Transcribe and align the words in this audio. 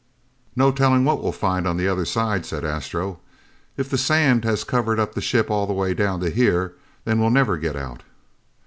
"No 0.55 0.71
telling 0.71 1.05
what 1.05 1.21
we'll 1.21 1.31
find 1.31 1.67
on 1.67 1.77
the 1.77 1.87
other 1.87 2.05
side," 2.05 2.43
said 2.43 2.65
Astro. 2.65 3.19
"If 3.77 3.87
the 3.87 3.99
sand 3.99 4.43
has 4.45 4.63
covered 4.63 4.97
up 4.99 5.13
the 5.13 5.21
ship 5.21 5.51
all 5.51 5.67
the 5.67 5.73
way 5.73 5.93
down 5.93 6.19
to 6.21 6.31
here, 6.31 6.73
then 7.05 7.19
we'll 7.19 7.29
never 7.29 7.55
get 7.55 7.75
out!" 7.75 8.01